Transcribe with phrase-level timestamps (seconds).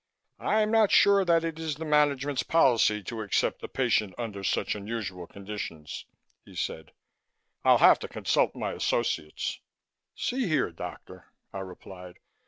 [0.39, 4.73] "I'm not sure that it is the management's policy to accept a patient under such
[4.73, 6.05] unusual conditions,"
[6.43, 6.93] he said.
[7.63, 9.59] "I'll have to consult my associates."
[10.15, 12.15] "See here, doctor," I replied.